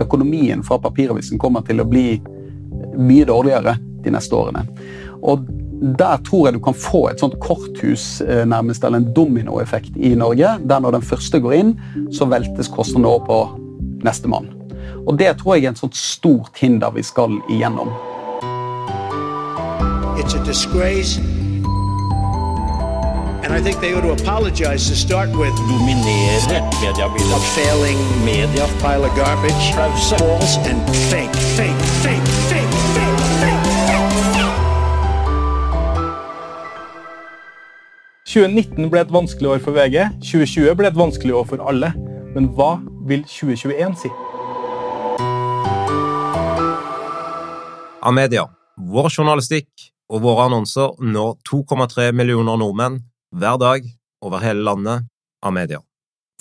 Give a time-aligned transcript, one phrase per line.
[0.00, 2.08] økonomien fra papiravisen kommer til å bli
[2.96, 4.66] mye dårligere de neste årene.
[5.22, 5.46] Og
[5.98, 10.14] der tror jeg du kan få et sånt korthus, eh, nærmest, eller en dominoeffekt i
[10.14, 10.56] Norge.
[10.64, 11.74] Der når den første går inn,
[12.12, 13.40] så veltes kostnadene over på
[14.04, 14.48] nestemann.
[15.06, 17.92] Og det tror jeg er et sånt stort hinder vi skal igjennom.
[20.16, 21.20] It's a disgrace
[23.46, 25.54] And I think they ought to apologize to start with.
[25.70, 26.38] Dominere
[26.82, 27.36] mediebildet.
[27.36, 28.66] A failing media.
[28.82, 29.64] Pile of garbage.
[30.10, 33.66] False and fake, fake, fake, fake, fake, fake.
[38.26, 39.96] 2019 ble et vanskelig år for VG.
[40.26, 41.94] 2020 ble et vanskelig år for alle.
[42.34, 44.10] Men hva vil 2021 si?
[48.02, 53.86] Amedia, vår journalistikk og våre annonser når 2,3 millioner nordmenn hver dag
[54.24, 55.06] over hele landet
[55.44, 55.80] av media.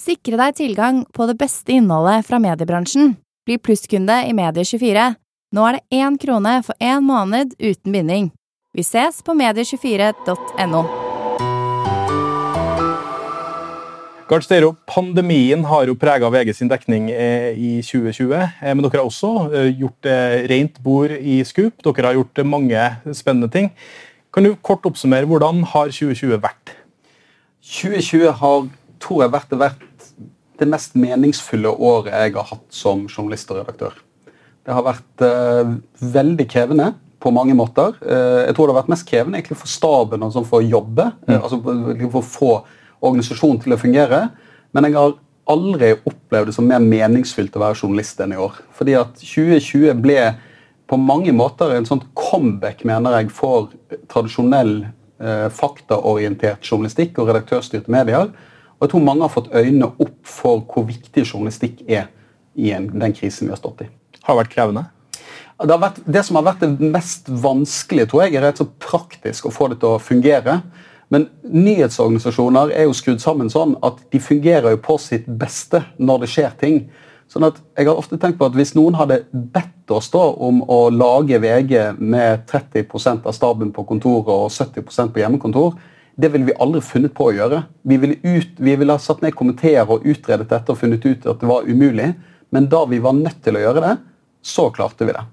[0.02, 3.16] Sikre deg tilgang på det beste innholdet fra mediebransjen.
[3.48, 5.14] Bli plusskunde i Medie24.
[5.56, 8.32] Nå er det én krone for én måned uten binding.
[8.76, 10.84] Vi ses på medie24.no.
[14.26, 18.98] Gard Steiro, Pandemien har jo prega VG sin dekning eh, i 2020, eh, men dere
[18.98, 20.10] har også eh, gjort
[20.50, 21.78] rent bord i Scoop.
[21.86, 23.70] Dere har gjort mange spennende ting.
[24.36, 26.74] Kan du kort oppsummere hvordan har 2020 vært?
[27.64, 28.66] 2020 har
[29.00, 30.10] tror jeg vært det, vært
[30.60, 33.96] det mest meningsfulle året jeg har hatt som journalist og redaktør.
[34.66, 35.72] Det har vært uh,
[36.18, 36.90] veldig krevende
[37.24, 37.96] på mange måter.
[38.02, 40.68] Uh, jeg tror det har vært mest krevende egentlig for staben og sånn for å
[40.68, 41.08] jobbe.
[41.30, 41.32] Mm.
[41.32, 42.52] Uh, altså For å få
[43.06, 44.20] organisasjonen til å fungere.
[44.76, 45.16] Men jeg har
[45.56, 48.60] aldri opplevd det som mer meningsfylt å være journalist enn i år.
[48.76, 50.20] Fordi at 2020 ble
[50.88, 53.72] på mange måter en sånn comeback, mener jeg, for
[54.12, 58.30] tradisjonell eh, faktaorientert journalistikk og redaktørstyrte medier.
[58.76, 62.10] Og jeg tror mange har fått øynene opp for hvor viktig journalistikk er
[62.56, 63.90] i en, den krisen vi har stått i.
[64.26, 64.86] Har det vært krevende?
[65.56, 68.68] Det, har vært, det, som har vært det mest vanskelige, tror jeg, er rett så
[68.68, 70.60] praktisk å få det til å fungere.
[71.14, 76.26] Men nyhetsorganisasjoner er jo skrudd sammen sånn at de fungerer jo på sitt beste når
[76.26, 76.82] det skjer ting.
[77.32, 80.62] Sånn at jeg har ofte tenkt på at Hvis noen hadde bedt oss da om
[80.72, 85.76] å lage VG med 30% av staben på kontoret og 70% på hjemmekontor,
[86.16, 87.62] det ville vi aldri funnet på å gjøre.
[87.84, 91.28] Vi ville, ut, vi ville ha satt ned komiteer og utredet dette og funnet ut
[91.28, 92.14] at det var umulig.
[92.56, 93.96] Men da vi var nødt til å gjøre det,
[94.46, 95.26] så klarte vi det.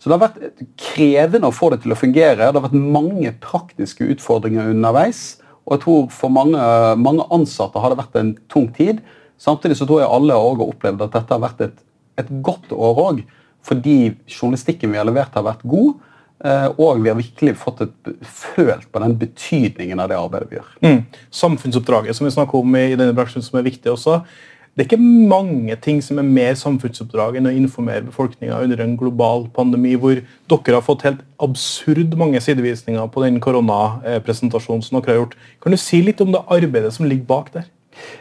[0.00, 2.38] Så det har vært krevende å få det til å fungere.
[2.38, 5.40] Det har vært mange praktiske utfordringer underveis.
[5.66, 6.60] Og jeg tror for mange,
[6.96, 9.02] mange ansatte har det vært en tung tid.
[9.40, 11.82] Samtidig så tror jeg alle har opplevd at dette har vært et,
[12.20, 13.24] et godt år òg.
[13.64, 15.98] Fordi journalistikken vi har levert, har vært god.
[16.44, 20.60] Eh, og vi har virkelig fått et, følt på den betydningen av det arbeidet vi
[20.60, 20.70] gjør.
[20.84, 21.02] Mm.
[21.40, 24.22] Samfunnsoppdraget som vi snakker om i denne bransjen som er viktig også.
[24.70, 28.94] Det er ikke mange ting som er mer samfunnsoppdrag enn å informere befolkninga under en
[28.96, 35.12] global pandemi, hvor dere har fått helt absurd mange sidevisninger på den koronapresentasjonen som dere
[35.12, 35.36] har gjort.
[35.60, 37.66] Kan du si litt om det arbeidet som ligger bak der?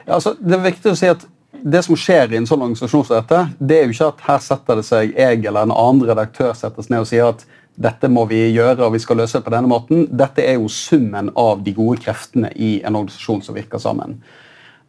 [0.07, 1.25] Altså, det er viktig å si at
[1.63, 4.43] det som skjer i en sånn organisasjon som dette, det er jo ikke at her
[4.43, 7.45] setter det seg jeg eller en annen redaktør settes ned og sier at
[7.79, 10.05] dette må vi gjøre og vi skal løse det på denne måten.
[10.11, 14.17] Dette er jo summen av de gode kreftene i en organisasjon som virker sammen.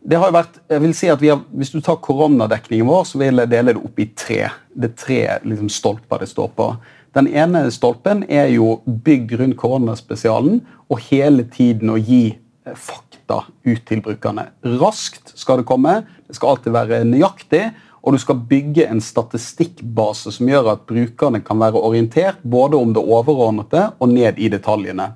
[0.00, 3.18] Det har jo vært, jeg vil si at har, Hvis du tar koronadekningen vår, så
[3.20, 4.48] vil jeg dele det opp i tre.
[4.72, 6.70] Det er tre liksom, stolper det står på.
[7.14, 12.38] Den ene stolpen er jo bygg rundt koronaspesialen og hele tiden å gi
[12.74, 14.48] fakta data ut til brukerne.
[14.80, 17.70] Raskt skal det komme, det skal alltid være nøyaktig,
[18.00, 22.94] og du skal bygge en statistikkbase som gjør at brukerne kan være orientert både om
[22.96, 25.12] det overordnede og ned i detaljene.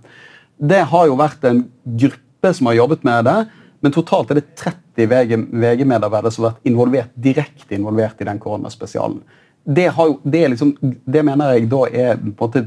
[0.60, 3.38] Det har jo vært en gruppe som har jobbet med det,
[3.80, 9.22] men totalt er det 30 VG-medarbeidere som har vært involvert, direkte involvert i den koronaspesialen.
[9.64, 12.66] Det, jo, det, liksom, det, mener jeg da er på en måte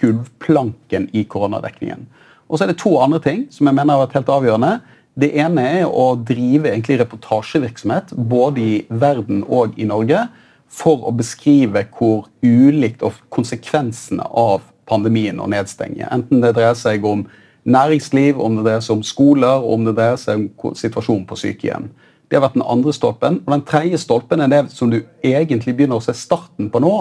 [0.00, 2.08] gulvplanken i koronadekningen.
[2.52, 4.72] Og så er det to andre ting som jeg mener har vært helt avgjørende.
[5.16, 10.26] Det ene er å drive egentlig reportasjevirksomhet både i verden og i Norge
[10.72, 16.04] for å beskrive hvor ulikt og konsekvensene av pandemien og nedstenging.
[16.12, 17.26] Enten det dreier seg om
[17.68, 21.90] næringsliv, om det dreier seg om skoler, om det dreier seg om situasjonen på sykehjem.
[22.28, 23.42] Det har vært den andre stolpen.
[23.44, 26.94] Og den tredje stolpen er det som du egentlig begynner å se starten på nå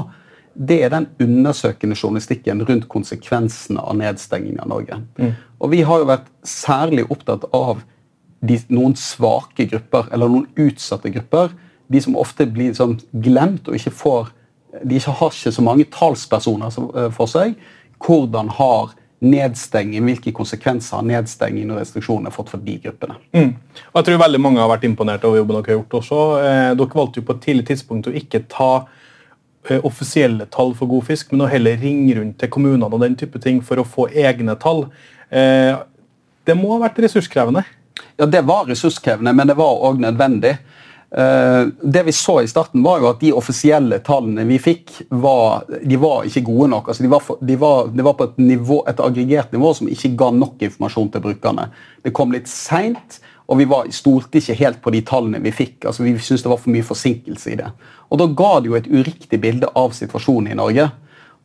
[0.53, 5.00] det er den undersøkende journalistikken rundt konsekvensene av nedstenging av Norge.
[5.18, 5.33] Mm.
[5.59, 7.83] Og Vi har jo vært særlig opptatt av
[8.42, 11.53] de, noen svake grupper, eller noen utsatte grupper.
[11.92, 14.31] De som ofte blir sånn glemt og ikke får
[14.88, 17.57] De ikke har ikke så mange talspersoner eh, for seg.
[18.00, 23.18] Hvordan har nedstenging, hvilke konsekvenser har nedstenging og restriksjoner fått for de gruppene.
[23.36, 23.51] Mm.
[23.92, 26.21] Og jeg tror veldig mange har vært imponert over jobben dere har gjort også.
[26.39, 28.71] Eh, dere valgte jo på et tidlig tidspunkt å ikke ta
[29.85, 33.39] offisielle tall for god fisk, men å heller ringe rundt til kommunene og den type
[33.43, 34.87] ting for å få egne tall.
[35.29, 35.75] Eh,
[36.47, 37.63] det må ha vært ressurskrevende?
[38.17, 40.55] Ja, det var ressurskrevende, men det var òg nødvendig.
[41.11, 45.67] Eh, det vi så i starten, var jo at de offisielle tallene vi fikk, var,
[45.67, 46.89] de var ikke gode nok.
[46.89, 50.15] Altså, de var de var, de var på et, nivå, et aggregert nivå som ikke
[50.19, 51.67] ga nok informasjon til brukerne.
[52.01, 53.19] Det kom litt seint,
[53.49, 55.85] og vi var, stolte ikke helt på de tallene vi fikk.
[55.85, 57.71] Altså, vi syntes det var for mye forsinkelse i det.
[58.09, 60.89] Og Da ga det jo et uriktig bilde av situasjonen i Norge.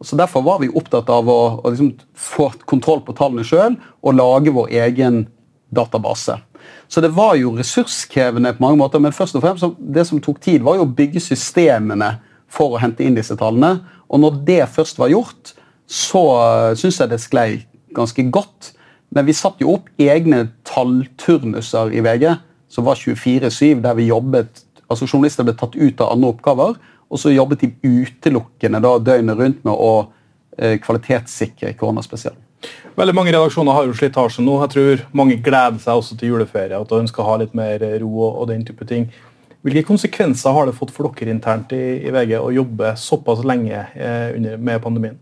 [0.04, 4.18] Så Derfor var vi opptatt av å, å liksom få kontroll på tallene sjøl og
[4.18, 5.24] lage vår egen
[5.74, 6.36] database.
[6.88, 10.40] Så det var jo ressurskrevende på mange måter, men først og fremst det som tok
[10.42, 12.16] tid, var jo å bygge systemene
[12.46, 13.80] for å hente inn disse tallene.
[14.06, 15.54] Og når det først var gjort,
[15.86, 16.22] så
[16.78, 17.50] syns jeg det sklei
[17.96, 18.75] ganske godt.
[19.16, 22.34] Men vi satte jo opp egne tallturnuser i VG
[22.68, 26.74] som var 24-7, der vi jobbet altså Journalister ble tatt ut av andre oppgaver,
[27.06, 29.92] og så jobbet de utelukkende da, døgnet rundt med å
[30.58, 32.42] eh, kvalitetssikre koronaspesialen.
[32.96, 34.56] Veldig Mange redaksjoner har jo slitasje nå.
[34.64, 37.82] Jeg tror Mange gleder seg også til juleferie at de ønsker å ha litt mer
[38.02, 39.08] ro og, og, den type ting.
[39.66, 43.84] Hvilke konsekvenser har det fått for dere internt i, i VG å jobbe såpass lenge
[43.94, 45.18] eh, under, med pandemien?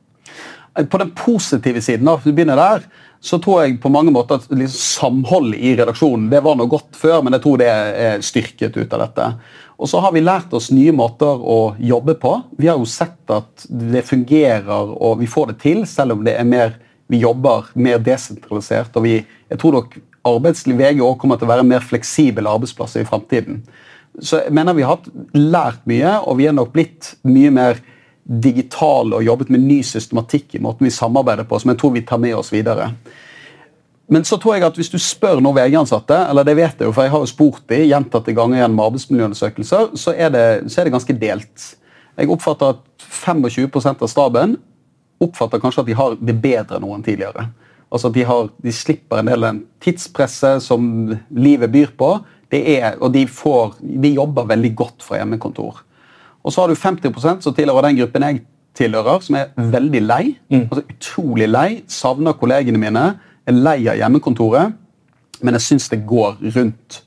[0.91, 2.87] På den positive siden, da, vi begynner der,
[3.25, 6.97] så tror jeg på mange måter at liksom, samholdet i redaksjonen det var noe godt
[6.99, 9.29] før, men jeg tror det er styrket ut av dette.
[9.81, 12.35] Og så har vi lært oss nye måter å jobbe på.
[12.61, 16.37] Vi har jo sett at det fungerer og vi får det til, selv om det
[16.37, 16.77] er mer
[17.09, 18.93] vi jobber mer desentralisert.
[18.97, 22.97] og vi, Jeg tror nok arbeidsliv VG også kommer til å være mer fleksibel arbeidsplass
[22.97, 23.63] i framtiden.
[24.21, 25.01] Så jeg mener vi har
[25.35, 27.81] lært mye, og vi er nok blitt mye mer
[28.25, 32.05] digitale og jobbet med ny systematikk i måten vi samarbeider på, som jeg tror vi
[32.09, 32.91] tar med oss videre.
[34.07, 36.93] Men så tror jeg at hvis du spør noen VG-ansatte, eller det vet jeg jo,
[36.93, 40.89] for jeg har jo spurt de gjentatte ganger gjennom arbeidsmiljøundersøkelser, så er, det, så er
[40.89, 41.69] det ganske delt.
[42.15, 44.59] Jeg oppfatter at 25% av staben
[45.25, 47.49] oppfatter kanskje at de har det bedre nå enn tidligere.
[47.95, 50.87] Altså at de, har, de slipper en del av tidspresset som
[51.31, 52.17] livet byr på.
[52.55, 55.81] Er, og de, får, de, jobber veldig godt fra hjemmekontor.
[56.45, 58.43] Og så har du 50% som tilhører den gruppen jeg
[58.77, 60.25] tilhører, som er veldig lei.
[60.51, 60.67] Mm.
[60.71, 61.69] altså Utrolig lei.
[61.89, 63.05] Savner kollegene mine.
[63.47, 64.75] Er lei av hjemmekontoret.
[65.43, 67.03] Men jeg syns det går rundt.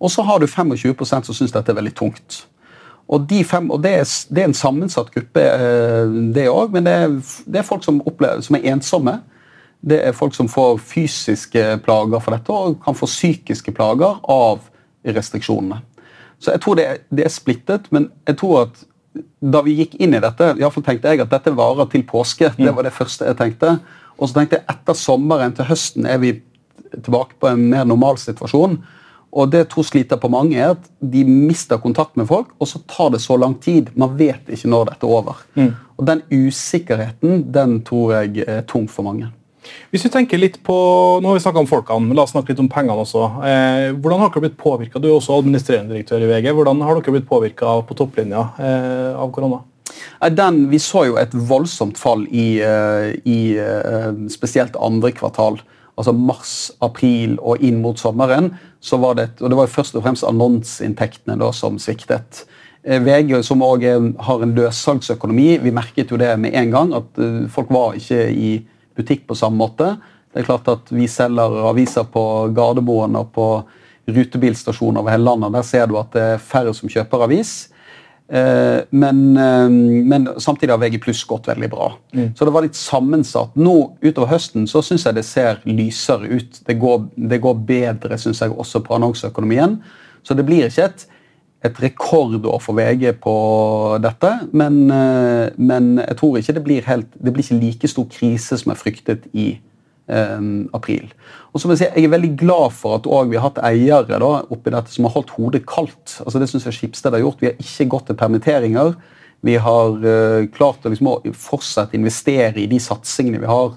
[0.00, 2.44] Og så har du 25% som syns dette er veldig tungt.
[3.08, 4.04] Og, de fem, og det, er,
[4.34, 7.12] det, er, en sammensatt gruppe, eh, det òg, men det er,
[7.46, 9.20] det er folk som, opplever, som, er ensomme.
[9.80, 14.66] Det er folk som får fysiske plager for dette, og kan få psykiske plager av
[15.06, 15.78] restriksjonene.
[16.42, 18.82] Så jeg tror det er, det er splittet, men jeg tror at
[19.40, 22.50] da vi gikk inn i dette, i fall tenkte jeg at dette varer til påske.
[22.58, 23.78] Det var det første jeg tenkte.
[24.16, 26.34] Og så tenkte jeg etter sommeren til høsten er vi
[26.92, 28.78] tilbake på en mer normal situasjon.
[29.36, 32.70] Og det jeg tror sliter på mange, er at de mister kontakt med folk, og
[32.70, 33.90] så tar det så lang tid.
[33.98, 35.42] Man vet ikke når dette er over.
[35.56, 35.72] Mm.
[35.96, 39.32] Og Den usikkerheten den tror jeg er tung for mange.
[39.92, 40.74] Hvis vi tenker litt på,
[41.22, 43.22] Nå har vi snakka om folkene, men la oss snakke litt om pengene også.
[43.46, 45.00] Eh, hvordan har dere blitt påvirka?
[45.00, 46.50] Du er også administrerende direktør i VG.
[46.56, 49.62] Hvordan har dere blitt påvirka på topplinja eh, av korona?
[50.32, 55.60] Den, vi så jo et voldsomt fall i, eh, i eh, spesielt andre kvartal
[55.96, 56.54] altså mars,
[56.84, 58.50] april og inn mot sommeren,
[58.84, 62.42] så var det, og det var jo først og fremst annonseinntektene som sviktet.
[62.84, 63.94] Eh, VG, som også
[64.26, 66.92] har en løssalgsøkonomi, vi merket jo det med en gang.
[67.00, 68.50] At folk var ikke i
[68.96, 69.94] butikk på samme måte.
[70.32, 72.22] Det er klart at Vi selger aviser på
[72.56, 73.46] Gardermoen og på
[74.06, 75.54] rutebilstasjoner over hele landet.
[75.56, 77.54] Der ser du at det er færre som kjøper avis.
[78.28, 79.68] Eh, men, eh,
[80.04, 81.92] men, samtidig har VG pluss gått veldig bra.
[82.14, 82.34] Mm.
[82.36, 83.54] Så det var litt sammensatt.
[83.54, 86.60] Nå utover høsten så syns jeg det ser lysere ut.
[86.66, 89.78] Det går, det går bedre synes jeg, også på annonseøkonomien.
[90.26, 91.06] Så det blir ikke et,
[91.66, 93.36] et rekordår for VG på
[94.02, 94.32] dette.
[94.56, 98.58] Men, eh, men, jeg tror ikke det blir, helt, det blir ikke like stor krise
[98.60, 99.56] som er fryktet i
[100.08, 101.10] um, april.
[101.52, 104.20] Og så må Jeg si, jeg er veldig glad for at vi har hatt eiere
[104.20, 106.20] da, oppi dette som har holdt hodet kaldt.
[106.24, 107.40] Altså Det synes jeg Skipsted har gjort.
[107.40, 108.94] Vi har ikke gått til permitteringer.
[109.46, 113.76] Vi har uh, klart å liksom, fortsette investere i de satsingene vi har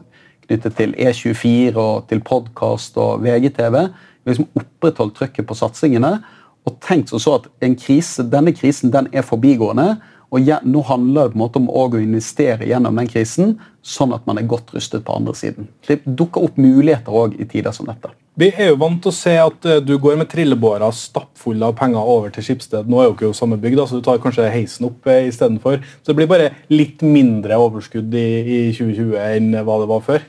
[0.50, 3.76] knyttet til E24 og til podkast og VGTV.
[3.80, 6.18] Vi har liksom opprettholdt trykket på satsingene
[6.70, 7.50] og tenkt så at
[7.82, 9.98] krise, denne krisen den er forbigående.
[10.30, 14.14] Og ja, Nå handler det på en måte om å investere gjennom den krisen, sånn
[14.14, 15.70] at man er godt rustet på andre siden.
[15.88, 18.12] Det dukker opp muligheter også i tider som dette.
[18.40, 21.74] Vi er jo vant til å se at uh, du går med trillebårer stappfulle av
[21.80, 22.88] penger over til Skipsted.
[22.88, 25.82] Nå er jo ikke jo samme bygd, så du tar kanskje heisen opp uh, istedenfor.
[26.00, 30.24] Så det blir bare litt mindre overskudd i, i 2020 enn hva det var før.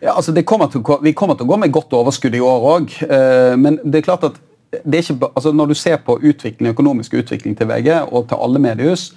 [0.00, 2.94] Ja, altså kommer til, Vi kommer til å gå med godt overskudd i år òg,
[3.04, 4.38] eh, men det er klart at
[4.70, 9.10] ikke, altså når du ser på utvikling, økonomisk utvikling til VG og til alle mediehus,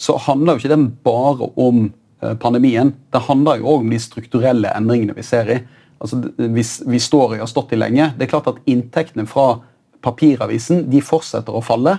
[0.00, 1.90] så handler jo ikke den bare om
[2.22, 2.94] eh, pandemien.
[3.12, 5.58] Det handler jo òg om de strukturelle endringene vi ser i.
[6.00, 8.12] Altså, vi, vi står i har stått i lenge.
[8.16, 9.58] Det er klart at Inntektene fra
[10.00, 11.98] papiravisen de fortsetter å falle.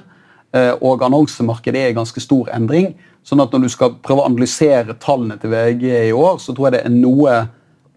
[0.52, 2.96] Eh, og annonsemarkedet er i ganske stor endring.
[3.24, 6.68] sånn at når du skal prøve å analysere tallene til VG i år, så tror
[6.68, 7.36] jeg det er noe,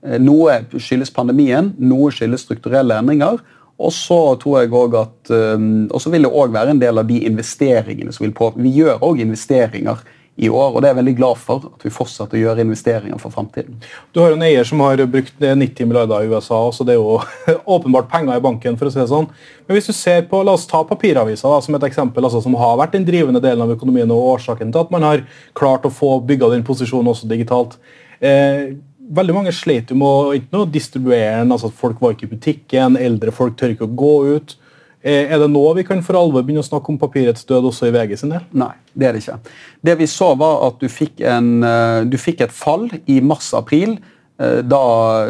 [0.05, 3.41] eh, noe skyldes pandemien, noe skyldes strukturelle endringer.
[3.83, 7.01] Og så tror jeg også at, um, og så vil det òg være en del
[7.01, 8.53] av de investeringene som vil på.
[8.55, 10.05] Vi gjør òg investeringer
[10.37, 11.67] i år, og det er jeg veldig glad for.
[11.77, 13.77] At vi fortsetter å gjøre investeringer for fremtiden.
[14.15, 17.21] Du har en eier som har brukt 90 milliarder i USA, så det er jo
[17.77, 18.79] åpenbart penger i banken.
[18.79, 19.29] for å si det sånn.
[19.67, 22.57] Men hvis du ser på, La oss ta papiraviser da, som et eksempel, altså, som
[22.59, 25.23] har vært den drivende delen av økonomien og årsaken til at man har
[25.57, 27.79] klart å få bygga den posisjonen også digitalt.
[28.19, 28.75] Eh,
[29.13, 31.53] veldig mange slet jo med ikke noe distribuere den.
[31.53, 34.57] altså at Folk var ikke i butikken, eldre folk tør ikke å gå ut.
[35.05, 37.91] Eh, er det nå vi kan for alvor begynne å snakke om papirets død også
[37.91, 38.45] i VG sin del?
[38.57, 39.57] Nei, det er det ikke.
[39.85, 43.99] Det vi så, var at du fikk, en, eh, du fikk et fall i mars-april,
[44.41, 44.85] eh, da,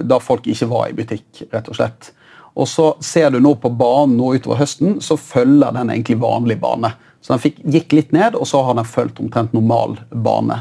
[0.07, 2.13] da, folk ikke var i butikk, rett og slett.
[2.55, 6.61] Og så ser du nå på banen nå utover høsten, så følger den egentlig vanlig
[6.63, 6.93] bane.
[7.19, 10.61] Så den fikk, gikk litt ned, og så har den fulgt omtrent normal bane.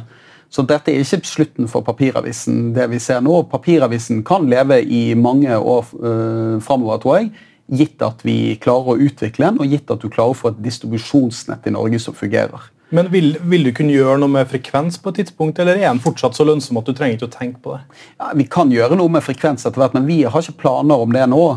[0.54, 3.40] Så dette er ikke slutten for papiravisen, det vi ser nå.
[3.50, 7.32] Papiravisen kan leve i mange år øh, framover, tror jeg.
[7.74, 10.62] Gitt at vi klarer å utvikle den, og gitt at du klarer å få et
[10.62, 12.70] distribusjonsnett i Norge som fungerer.
[12.94, 16.04] Men vil, vil, du kunne gjøre noe med frekvens på et tidspunkt, eller er den
[16.04, 18.02] fortsatt så lønnsom at du trenger ikke å tenke på det?
[18.20, 21.16] Ja, vi kan gjøre noe med frekvens etter hvert, men vi har ikke planer om
[21.16, 21.48] det nå.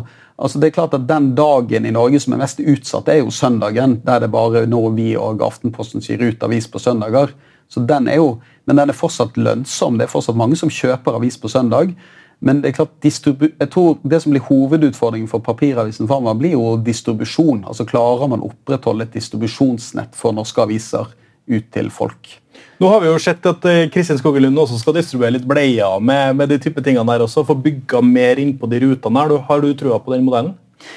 [0.41, 3.35] Altså det er klart at Den dagen i Norge som er mest utsatt, er jo
[3.35, 3.99] søndagen.
[4.07, 7.37] Der det bare når vi og Aftenposten gir ut avis på søndager.
[7.69, 9.99] Så den er jo, Men den er fortsatt lønnsom.
[9.99, 11.93] Det er fortsatt mange som kjøper avis på søndag.
[12.41, 16.77] Men det er klart, jeg tror det som blir hovedutfordringen for papiravisen fremover, blir jo
[16.77, 17.63] distribusjon.
[17.65, 21.07] Altså Klarer man å opprettholde et distribusjonsnett for norske aviser
[21.47, 22.35] ut til folk?
[22.83, 26.37] Nå har vi jo sett at eh, Kristin Skogelund også skal distribuere litt bleier med,
[26.37, 29.23] med de type tingene der også, få bygga mer inn på de rutene.
[29.23, 29.37] her.
[29.49, 30.57] Har du trua på den modellen?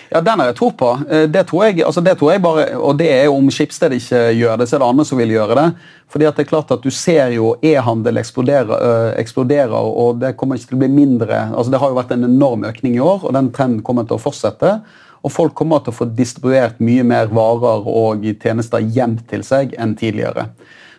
[0.09, 0.91] Ja, Den har jeg tro på.
[1.09, 3.93] Eh, det tror jeg, altså det tror jeg bare, og det er jo Om Skipsted
[3.93, 5.67] ikke gjør det, så er det andre som vil gjøre det.
[6.09, 10.35] Fordi at det er klart at Du ser jo e-handel eksploderer, øh, eksploderer, og det
[10.37, 11.49] kommer ikke til å bli mindre.
[11.55, 14.17] altså Det har jo vært en enorm økning i år, og den trenden kommer til
[14.17, 14.79] å fortsette.
[15.23, 19.75] Og folk kommer til å få distribuert mye mer varer og tjenester hjem til seg
[19.77, 20.47] enn tidligere.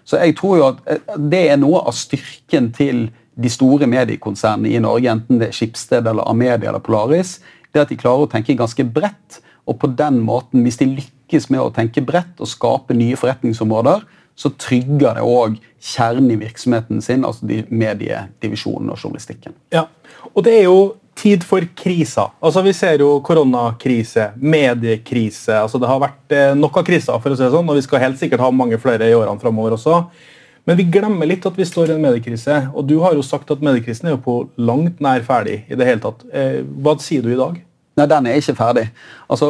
[0.05, 3.09] Så jeg tror jo at det er noe av styrken til
[3.41, 7.39] de store mediekonsernene i Norge, enten det er Skipsted eller Amedia eller Polaris
[7.75, 9.41] det at de klarer å tenke ganske bredt.
[9.69, 14.03] Og på den måten, hvis de lykkes med å tenke bredt og skape nye forretningsområder,
[14.41, 19.55] så trygger det òg kjernen i virksomheten sin, altså de mediedivisjonen og journalistikken.
[19.75, 19.87] Ja,
[20.33, 20.81] og det er jo
[21.21, 22.33] tid for kriser.
[22.41, 25.53] Altså, Vi ser jo koronakrise, mediekrise.
[25.61, 27.85] altså Det har vært eh, nok av kriser, for å si det sånn, og vi
[27.85, 30.05] skal helt sikkert ha mange flere i årene framover også.
[30.71, 32.57] Men vi glemmer litt at vi står i en mediekrise.
[32.79, 35.65] Og du har jo sagt at mediekrisen er jo på langt nær ferdig.
[35.67, 36.23] i det hele tatt.
[36.31, 37.57] Eh, hva sier du i dag?
[37.99, 38.85] Nei, den er ikke ferdig.
[39.27, 39.49] Altså,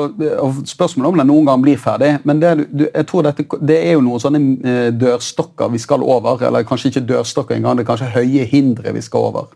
[0.64, 2.14] Spørsmålet om den noen gang blir ferdig.
[2.24, 2.54] Men det,
[2.86, 6.40] jeg tror dette, det er jo noen sånne eh, dørstokker vi skal over.
[6.48, 9.52] Eller kanskje ikke dørstokker engang, det er kanskje høye hindre vi skal over.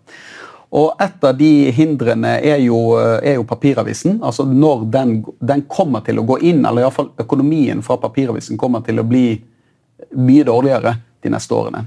[0.74, 4.20] Og Et av de hindrene er jo, eh, er jo papiravisen.
[4.22, 8.84] altså Når den, den, kommer til å gå inn, eller iallfall økonomien fra papiravisen kommer
[8.84, 9.40] til å bli
[10.14, 11.86] mye dårligere de neste årene.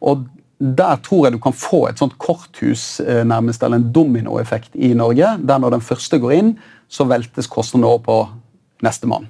[0.00, 4.76] Og Der tror jeg du kan få et sånt korthus, eh, nærmest, eller en dominoeffekt
[4.76, 5.26] i Norge.
[5.42, 6.58] Der når den første går inn,
[6.88, 8.28] så veltes kostnadene over på
[8.82, 9.26] nestemann.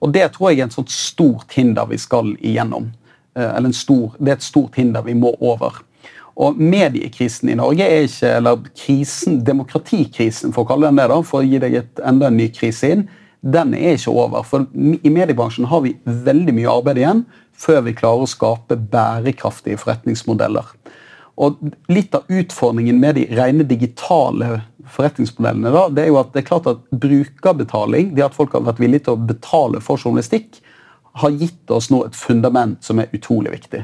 [0.00, 2.92] Og Det tror jeg er et sånt stort hinder vi skal igjennom.
[3.36, 5.82] Eh, eller stor, Det er et stort hinder vi må over.
[6.36, 11.20] Og Mediekrisen i Norge er ikke eller krisen, demokratikrisen, for å kalle den det, da,
[11.22, 13.08] for å gi deg et, enda en ny krise inn,
[13.40, 14.44] den er ikke over.
[14.46, 17.22] For I mediebransjen har vi veldig mye arbeid igjen
[17.60, 20.68] før vi klarer å skape bærekraftige forretningsmodeller.
[21.40, 21.60] Og
[21.92, 26.48] Litt av utfordringen med de rene digitale forretningsmodellene da, det er jo at det er
[26.48, 30.60] klart at brukerbetaling, det at folk har vært villige til å betale for journalistikk,
[31.20, 33.82] har gitt oss nå et fundament som er utrolig viktig.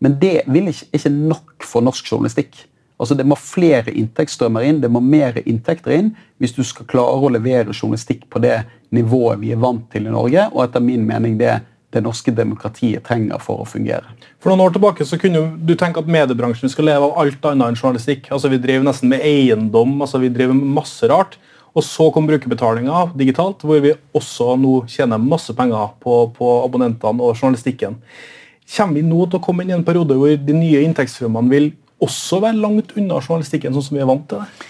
[0.00, 2.56] Men det vil ikke, ikke nok for norsk journalistikk.
[3.00, 7.16] Altså Det må flere inntektsstrømmer inn, det må mer inntekter inn hvis du skal klare
[7.16, 8.60] å levere journalistikk på det
[8.92, 13.02] nivået vi er vant til i Norge, og etter min mening det det norske demokratiet
[13.06, 14.12] trenger for å fungere.
[14.38, 17.72] For noen år tilbake så kunne du tenke at mediebransjen skal leve av alt annet
[17.72, 18.28] enn journalistikk.
[18.30, 21.34] Altså Vi driver nesten med eiendom, altså vi driver med masse rart.
[21.74, 27.22] Og så kom brukerbetalinga digitalt, hvor vi også nå tjener masse penger på, på abonnentene
[27.22, 27.98] og journalistikken.
[28.70, 31.70] Kommer vi nå til å komme inn i en periode hvor de nye inntektsstrømmene vil
[32.04, 34.68] også være langt unna journalistikken, sånn som vi er vant til det?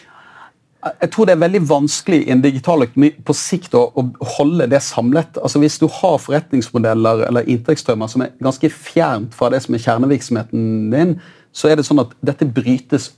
[0.81, 4.65] Jeg tror det er veldig vanskelig i en digital økonomi på sikt å, å holde
[4.73, 5.37] det samlet.
[5.37, 9.83] Altså Hvis du har forretningsmodeller eller inntektsstrømmer som er ganske fjernt fra det som er
[9.85, 10.63] kjernevirksomheten
[10.95, 11.19] din,
[11.53, 13.11] så er det sånn at dette brytes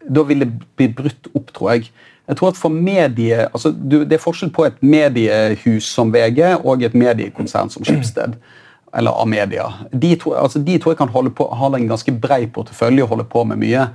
[0.00, 0.48] Da vil det
[0.80, 1.90] bli brutt opp, tror jeg.
[2.30, 6.86] Jeg tror at for medie, altså Det er forskjell på et mediehus som VG og
[6.86, 8.38] et mediekonsern som Schibsted.
[8.96, 9.68] Eller Amedia.
[9.92, 13.28] De to, altså de jeg kan holde på, ha en ganske brei portefølje og holde
[13.30, 13.86] på med mye.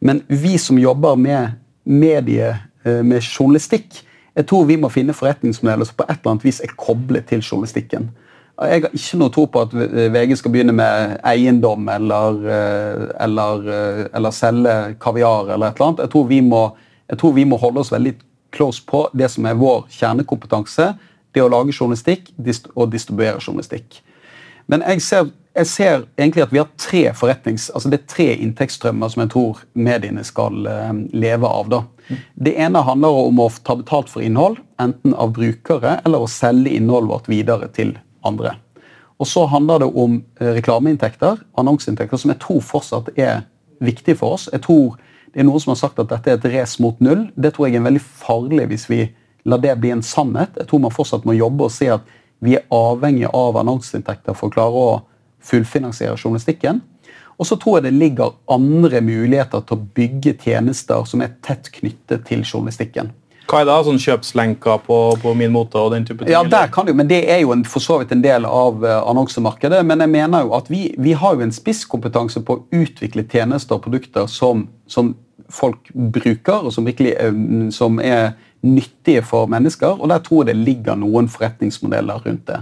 [0.00, 4.00] Men vi som jobber med medie Eh, med journalistikk.
[4.34, 7.42] Jeg tror vi må finne forretningsmodeller som på et eller annet vis er koblet til
[7.44, 8.08] journalistikken.
[8.62, 9.72] Jeg har ikke noe tro på at
[10.12, 15.86] VG skal begynne med eiendom eller, eh, eller, eh, eller selge kaviar eller et eller
[15.86, 16.02] annet.
[16.02, 16.62] Jeg tror, må,
[17.08, 18.14] jeg tror, vi må, holde oss veldig
[18.50, 20.94] close på det som er vår kjernekompetanse.
[21.32, 22.32] Det å lage journalistikk
[22.74, 24.02] og distribuere journalistikk.
[24.70, 28.26] Men jeg ser jeg ser egentlig at vi har tre forretnings, altså det er tre
[28.40, 31.68] inntektsstrømmer som jeg tror mediene skal uh, leve av.
[31.68, 31.80] da.
[32.08, 32.20] Mm.
[32.46, 36.72] Det ene handler om å ta betalt for innhold, enten av brukere eller å selge
[36.78, 38.54] innholdet vårt videre til andre.
[39.20, 43.44] Og så handler det om uh, reklameinntekter, annonseinntekter, som jeg tror fortsatt er
[43.84, 44.48] viktig for oss.
[44.52, 44.96] Jeg tror
[45.32, 47.22] Det er noen som har sagt at dette er et race mot null.
[47.40, 48.98] Det tror jeg er veldig farlig hvis vi
[49.48, 50.58] lar det bli en sannhet.
[50.60, 52.04] Jeg tror man fortsatt må jobbe og se at
[52.42, 55.00] vi er avhengig av annonseinntekter for å klare å
[55.42, 56.82] fullfinansiere journalistikken.
[57.38, 61.70] Og så tror jeg det ligger andre muligheter til å bygge tjenester som er tett
[61.74, 63.10] knyttet til journalistikken.
[63.50, 63.78] Hva er det?
[63.84, 66.32] Sånn kjøpslenker på, på, min måte og den type ting?
[66.32, 68.84] Ja, der kan du, men Det er jo en, for så vidt en del av
[68.84, 69.82] uh, annonsemarkedet.
[69.88, 73.76] Men jeg mener jo at vi, vi har jo en spisskompetanse på å utvikle tjenester
[73.76, 75.12] og produkter som, som
[75.52, 78.32] folk bruker, og som, virkelig, uh, som er
[78.62, 79.98] nyttige for mennesker.
[80.00, 82.60] Og der tror jeg det ligger noen forretningsmodeller rundt det.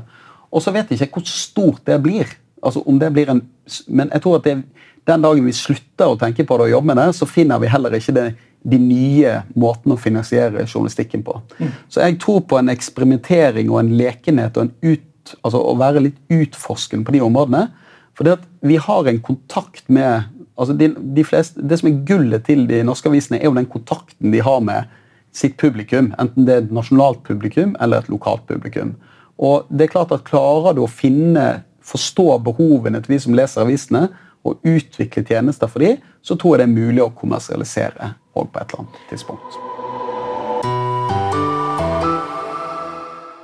[0.50, 2.30] Og så vet jeg ikke hvor stort det blir.
[2.62, 3.42] Altså om det blir en,
[3.86, 4.62] Men jeg tror at det,
[5.06, 7.70] den dagen vi slutter å tenke på det og jobbe med det, så finner vi
[7.70, 8.28] heller ikke det,
[8.60, 11.38] de nye måtene å finansiere journalistikken på.
[11.58, 11.70] Mm.
[11.88, 16.02] Så jeg tror på en eksperimentering og en lekenhet og en ut, altså å være
[16.04, 17.70] litt utforskende på de områdene.
[18.12, 20.28] For det at vi har en kontakt med
[20.60, 23.70] altså de, de fleste, Det som er gullet til de norske avisene, er jo den
[23.70, 24.90] kontakten de har med
[25.32, 26.12] sitt publikum.
[26.18, 28.94] Enten det er et nasjonalt publikum eller et lokalt publikum.
[29.40, 33.64] Og det er klart at Klarer du å finne forstå behovene til vi som leser
[33.64, 34.08] avisene,
[34.44, 38.60] og utvikle tjenester for dem, så tror jeg det er mulig å kommersialisere òg på
[38.60, 39.58] et eller annet tidspunkt.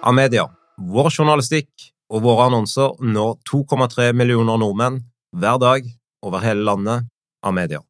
[0.07, 0.47] Amedia,
[0.79, 5.03] vår journalistikk og våre annonser når 2,3 millioner nordmenn
[5.37, 5.89] hver dag
[6.25, 7.11] over hele landet.
[7.47, 7.83] Amedia.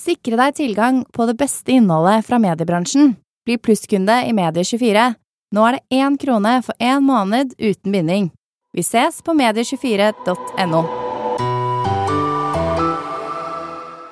[0.00, 3.14] Sikre deg tilgang på det beste innholdet fra mediebransjen.
[3.44, 5.00] Bli plusskunde i Medie24.
[5.52, 8.30] Nå er det én krone for én måned uten binding.
[8.72, 10.80] Vi ses på medie24.no.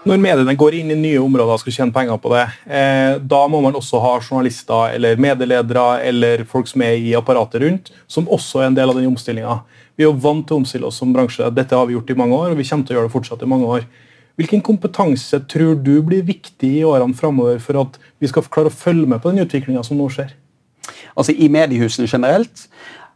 [0.04, 3.40] Når mediene går inn i nye områder og skal tjene penger på det, eh, da
[3.48, 8.28] må man også ha journalister eller medieledere eller folk som er i apparatet rundt, som
[8.28, 9.62] også er en del av den omstillinga.
[9.96, 11.48] Vi er jo vant til å omstille oss som bransje.
[11.56, 13.46] Dette har vi gjort i mange år, og vi kommer til å gjøre det fortsatt
[13.46, 13.92] i mange år.
[14.40, 18.74] Hvilken kompetanse tror du blir viktig i årene framover for at vi skal klare å
[18.74, 20.32] følge med på den utviklinga som nå skjer?
[21.12, 22.66] Altså I mediehusene generelt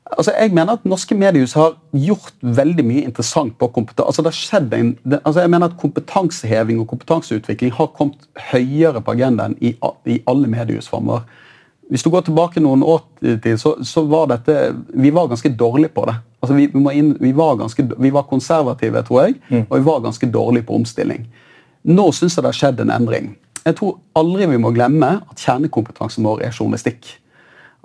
[0.06, 4.22] Altså, jeg mener at Norske mediehus har gjort veldig mye interessant på kompetanse.
[4.22, 9.16] Altså, det en, det, altså, jeg mener at Kompetanseheving og kompetanseutvikling har kommet høyere på
[9.16, 9.74] agendaen i,
[10.06, 11.26] i alle mediehusformer.
[11.90, 15.94] Hvis du går tilbake noen år til, så, så var dette Vi var ganske dårlige
[15.94, 16.14] på det.
[16.40, 19.66] Altså, vi, vi, inn, vi, var ganske, vi, var konservative, tror jeg, mm.
[19.68, 21.26] og vi var ganske dårlige på omstilling.
[21.86, 23.30] Nå syns jeg det har skjedd en endring.
[23.66, 27.08] Jeg tror aldri vi må glemme at kjernekompetansen vår er journalistikk.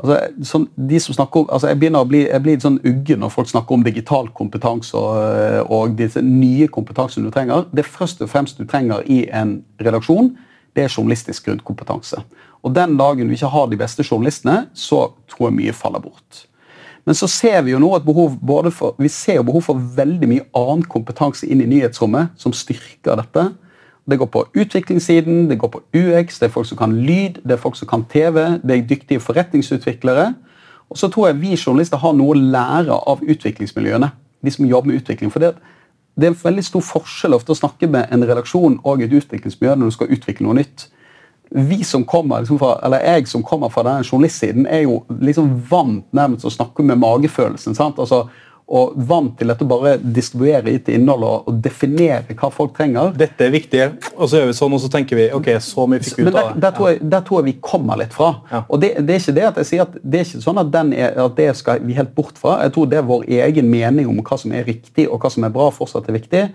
[0.02, 3.22] Altså, sånn, de som snakker om, altså jeg, begynner å bli, jeg blir sånn uggen
[3.22, 7.68] når folk snakker om digital kompetanse og, eh, og disse nye kompetansene du trenger.
[7.74, 10.34] Det første og fremst du trenger i en redaksjon,
[10.74, 12.24] det er journalistisk grunnkompetanse.
[12.62, 16.46] Og Den dagen du ikke har de beste journalistene, så tror jeg mye faller bort.
[17.06, 18.38] Men så ser vi jo nå et behov
[18.72, 23.18] for, vi ser jo behov for veldig mye annen kompetanse inn i nyhetsrommet som styrker
[23.18, 23.48] dette.
[24.10, 27.56] Det går på utviklingssiden, det går på UX, det er folk som kan lyd, det
[27.56, 30.34] er folk som kan TV, det er dyktige forretningsutviklere.
[30.90, 34.12] Og så tror jeg vi journalister har noe å lære av utviklingsmiljøene.
[34.42, 35.32] de som jobber med utvikling.
[35.32, 35.54] For det,
[36.18, 39.76] det er en veldig stor forskjell ofte å snakke med en redaksjon og et utviklingsmiljø
[39.76, 40.88] når du skal utvikle noe nytt.
[41.52, 45.50] Vi som kommer, liksom fra, eller Jeg som kommer fra denne journalistsiden, er jo liksom
[45.70, 47.76] vant nærmest å snakke med magefølelsen.
[47.76, 48.00] sant?
[48.00, 48.26] Altså,
[48.72, 53.12] og vant til dette bare distribuere ut innhold og, og, definere hva folk trenger.
[53.20, 53.82] Dette er viktig,
[54.16, 56.32] og så gjør vi sånn, og så tenker vi ok, så mye fikk vi ut
[56.32, 56.62] av det.
[56.64, 58.32] Der, tror jeg, der tror jeg vi kommer litt fra.
[58.52, 58.64] Ja.
[58.70, 60.78] Og det, det, er ikke det at jeg sier at det er ikke sånn at,
[60.96, 62.62] er, at, det skal vi helt bort fra.
[62.64, 65.48] Jeg tror det er vår egen mening om hva som er riktig og hva som
[65.48, 66.46] er bra, fortsatt er viktig.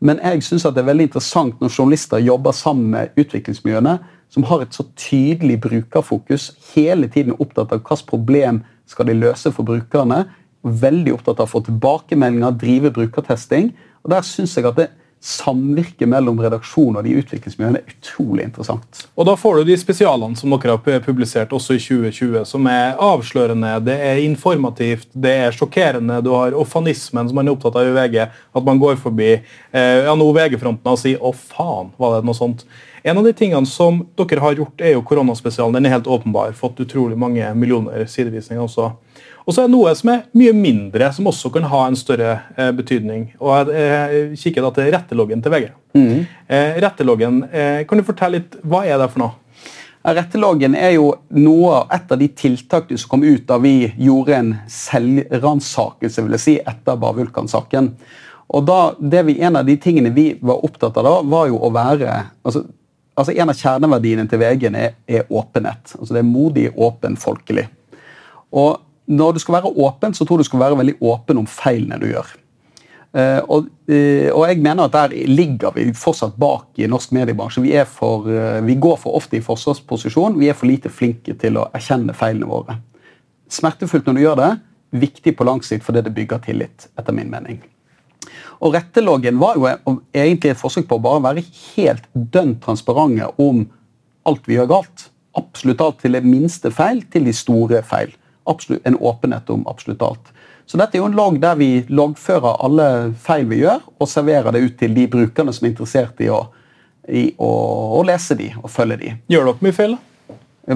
[0.00, 3.98] Men jeg synes at det er veldig interessant når journalister jobber sammen med utviklingsmiljøene,
[4.30, 9.52] som har et så tydelig brukerfokus, hele tiden opptatt av hvilket problem skal de løse
[9.52, 10.24] for brukerne.
[10.62, 13.72] Veldig opptatt av å få tilbakemeldinger, drive brukertesting.
[14.04, 14.88] Og Der synes jeg at det
[15.20, 19.04] samvirket mellom redaksjon og de utviklingsmiljøene er utrolig interessant.
[19.18, 22.94] Og Da får du de spesialene som dere har publisert også i 2020, som er
[23.02, 26.20] avslørende, det er informativt, det er sjokkerende.
[26.22, 30.04] Du har ofanismen som man er opptatt av i VG, at man går forbi eh,
[30.06, 32.64] ja, nå VG-fronten og sier 'å faen', var det noe sånt?
[33.02, 35.72] En av de tingene som dere har gjort, er jo koronaspesialen.
[35.72, 36.52] Den er helt åpenbar.
[36.52, 38.90] Fått utrolig mange millioner sidevisninger også.
[39.48, 42.34] Og så er det noe som er mye mindre, som også kan ha en større
[42.52, 43.30] eh, betydning.
[43.40, 45.68] Og Jeg eh, kikker da til retteloggen til VG.
[45.96, 46.16] Mm.
[46.52, 49.70] Eh, retteloggen, eh, Kan du fortelle litt, hva er det for noe?
[50.04, 54.50] Retteloggen er jo noe, et av de tiltakene som kom ut da vi gjorde en
[54.68, 57.88] selvransakelse vil jeg si, etter Bavulkan-saken.
[58.52, 61.56] Og da, det vi, En av de tingene vi var opptatt av da, var jo
[61.56, 62.12] å være
[62.44, 62.62] altså,
[63.16, 65.96] altså En av kjerneverdiene til VG er, er åpenhet.
[65.98, 67.66] Altså Det er modig, åpen, folkelig.
[68.52, 68.76] Og
[69.08, 71.98] når du skal være åpen, så tror jeg du skal være veldig åpen om feilene
[72.00, 72.28] du gjør.
[73.08, 77.62] Uh, og, uh, og, jeg mener at der ligger vi fortsatt bak i norsk mediebransje.
[77.64, 80.36] Vi, for, uh, vi, går for ofte i forsvarsposisjon.
[80.36, 82.76] Vi er for lite flinke til å erkjenne feilene våre.
[83.48, 84.52] Smertefullt når du gjør det,
[85.00, 87.62] viktig på lang sikt fordi det bygger tillit, etter min mening.
[88.60, 89.68] Og Retteloggen var jo
[90.12, 93.64] egentlig et forsøk på å bare være helt dønn transparente om
[94.28, 95.08] alt vi gjør galt.
[95.38, 98.12] Absolutt alt, til det minste feil til de store feil
[98.48, 100.32] absolutt, en åpenhet om absolutt alt.
[100.68, 102.88] Så dette er jo en logg der vi loggfører alle
[103.24, 106.42] feil vi gjør, og serverer det ut til de brukerne som er interessert i å,
[107.08, 107.50] i å,
[107.96, 109.14] å lese de og følge de.
[109.32, 109.96] Gjør dere mye feil?
[109.96, 110.04] da?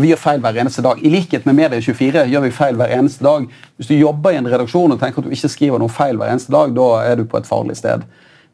[0.00, 1.00] Vi gjør feil hver eneste dag.
[1.04, 3.44] I likhet med Medie24 gjør vi feil hver eneste dag.
[3.76, 6.32] Hvis du jobber i en redaksjon og tenker at du ikke skriver noe feil hver
[6.32, 8.06] eneste dag, da er du på et farlig sted.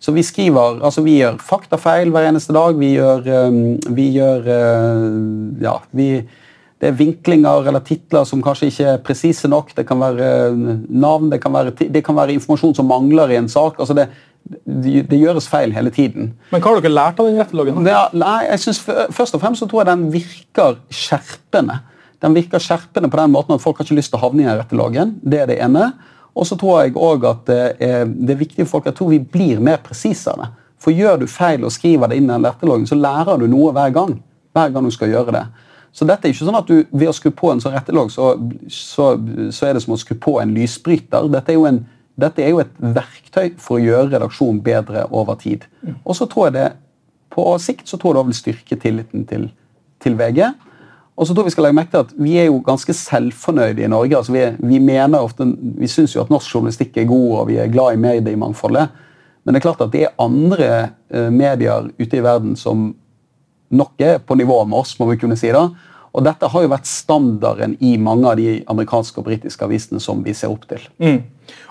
[0.03, 2.75] Så vi skriver, altså vi gjør faktafeil hver eneste dag.
[2.79, 3.31] Vi gjør,
[3.95, 4.51] vi gjør
[5.63, 6.09] ja, vi
[6.79, 9.73] det er vinklinger eller titler som kanskje ikke er presise nok.
[9.75, 13.39] Det kan være eh, navn, det kan være, det kan være informasjon som mangler i
[13.41, 13.81] en sak.
[13.83, 14.07] altså det,
[14.47, 16.33] det, det gjøres feil hele tiden.
[16.53, 17.83] Men Hva har dere lært av den retteloggen?
[17.83, 18.85] nei, jeg synes
[19.17, 21.81] Først og fremst så tror jeg den virker skjerpende.
[22.23, 24.49] Den virker skjerpende på den måten at folk har ikke lyst til å havne i
[24.49, 25.19] den retteloggen.
[25.23, 25.93] Det er det ene.
[26.39, 29.11] Og så tror jeg også at det er, det er viktig for folk jeg tror
[29.11, 30.53] vi blir mer presise av det.
[30.79, 33.73] For gjør du feil og skriver det inn i den retteloggen, så lærer du noe
[33.75, 34.21] hver gang.
[34.55, 35.49] Hver gang du skal gjøre det.
[35.93, 38.33] Så dette er ikke sånn at du ved å skru på en sånn rettelogg, så,
[38.71, 39.13] så,
[39.55, 41.31] så, er det som å skru på en lysbryter.
[41.33, 41.81] Dette er, en,
[42.21, 45.67] dette er, jo et verktøy for å gjøre redaksjonen bedre over tid.
[46.05, 46.69] Og så tror jeg det
[47.35, 49.49] på sikt så tror jeg det vil styrke tilliten til,
[50.03, 50.43] til VG.
[51.19, 53.91] Og så tror Vi skal legge merke til at vi er jo ganske selvfornøyde i
[53.91, 54.17] Norge.
[54.17, 57.59] altså Vi, vi mener ofte, vi syns jo at norsk journalistikk er god, og vi
[57.59, 58.89] er glad i mediemangfoldet.
[59.45, 62.93] Men det er klart at det er andre uh, medier ute i verden som
[63.71, 65.53] nok er på nivå med oss, må vi kunne si.
[65.55, 65.69] da.
[66.17, 70.23] Og dette har jo vært standarden i mange av de amerikanske og britiske avisene som
[70.25, 70.83] vi ser opp til.
[71.03, 71.21] Mm.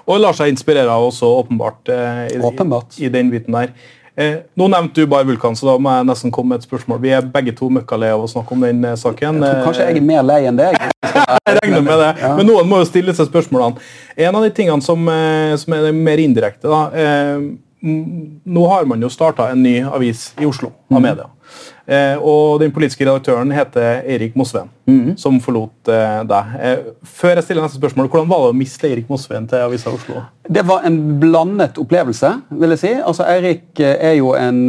[0.07, 2.99] Og lar seg inspirere av også, åpenbart, eh, i, åpenbart.
[2.99, 3.73] I, i, den biten der.
[4.17, 7.01] Eh, nå nevnte du bare Vulkan, så da må jeg nesten komme med et spørsmål.
[7.03, 9.41] Vi er begge to møkkalei av å snakke om den eh, saken.
[9.43, 10.79] Jeg tror kanskje jeg er mer lei enn deg.
[11.13, 12.11] jeg regner med det.
[12.23, 12.33] Ja.
[12.39, 13.83] Men noen må jo stille seg spørsmålene.
[14.25, 17.47] En av de tingene som, eh, som er mer indirekte da, eh,
[17.87, 21.19] Nå har man jo starta en ny avis i Oslo av mm.
[21.87, 25.13] Eh, og Den politiske redaktøren heter Eirik Mosveen, mm.
[25.19, 26.57] som forlot eh, deg.
[26.59, 29.93] Eh, før jeg stiller neste spørsmål, Hvordan var det å miste Eirik Mosveen til Avisa
[29.95, 30.25] Oslo?
[30.43, 32.33] Det var en blandet opplevelse.
[32.49, 32.91] vil jeg si.
[32.99, 34.67] Altså, Eirik er jo en,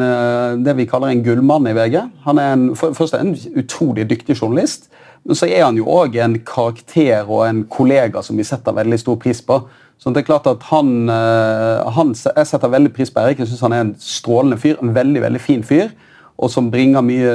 [0.62, 1.98] det vi kaller en gullmann i VG.
[2.26, 4.86] Han er en, først en utrolig dyktig journalist.
[5.26, 8.98] Men så er han jo òg en karakter og en kollega som vi setter veldig
[8.98, 9.60] stor pris på.
[9.98, 13.42] Så det er klart at han, han Jeg setter veldig pris på Eirik.
[13.42, 14.78] Jeg syns han er en strålende fyr.
[14.82, 15.90] En veldig, veldig fin fyr
[16.38, 17.32] og som bringer mye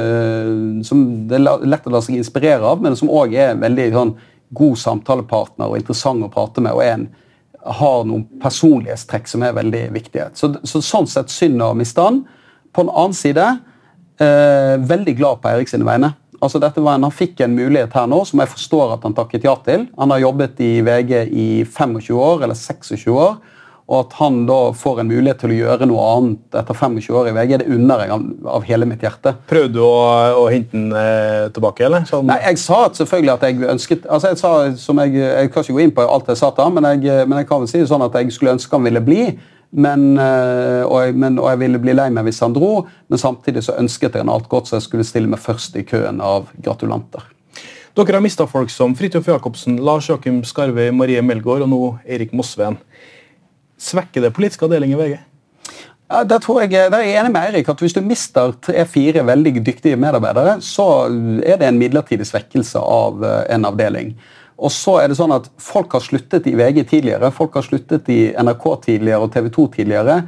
[0.86, 3.90] Som det er lett å la seg inspirere av, men som òg er en veldig
[3.92, 4.14] sånn,
[4.54, 6.72] god samtalepartner og interessant å prate med.
[6.72, 7.06] og en,
[7.64, 10.28] har noen personlighetstrekk som er veldig viktige.
[10.36, 12.20] Så, så Sånn sett synd å miste han.
[12.76, 13.46] På den annen side
[14.20, 16.12] eh, veldig glad på Eirik sine vegne.
[16.44, 19.16] Altså dette var en, Han fikk en mulighet her nå som jeg forstår at han
[19.16, 19.88] takket ja til.
[19.96, 23.38] Han har jobbet i VG i 25 år, eller 26 år
[23.84, 27.28] og at han da får en mulighet til å gjøre noe annet etter 25 år
[27.28, 28.22] i VG, det unner jeg av,
[28.56, 29.34] av hele mitt hjerte.
[29.50, 30.04] Prøvde du å,
[30.40, 32.06] å hente den eh, tilbake, eller?
[32.08, 32.24] Sånn.
[32.30, 35.66] Nei, Jeg sa at selvfølgelig at jeg ønsket altså Jeg sa, som jeg, jeg kan
[35.66, 37.68] ikke gå inn på alt jeg sa til ham, men jeg, men jeg kan vel
[37.74, 39.28] si det sånn at jeg skulle ønske han ville bli.
[39.74, 43.20] Men, eh, og, jeg, men, og jeg ville bli lei meg hvis han dro, men
[43.20, 46.22] samtidig så ønsket jeg han alt godt, så jeg skulle stille meg først i køen
[46.24, 47.26] av gratulanter.
[47.94, 52.32] Dere har mista folk som Fridtjof Jacobsen, Lars Joakim Skarve, Marie Melgaard og nå Erik
[52.34, 52.80] Mosveen.
[53.80, 55.16] Svekker det politisk avdeling i VG?
[56.12, 59.62] Ja, der, jeg, der er jeg enig med Eirik at Hvis du mister tre-fire veldig
[59.64, 61.08] dyktige medarbeidere, så
[61.42, 64.12] er det en midlertidig svekkelse av eh, en avdeling.
[64.60, 68.08] Og så er det sånn at Folk har sluttet i VG tidligere, folk har sluttet
[68.12, 70.20] i NRK tidligere og TV 2 tidligere.